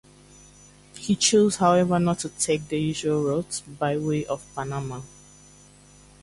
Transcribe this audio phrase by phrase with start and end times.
[0.95, 5.01] He chose, however, not to take the usual route, by way of Panama.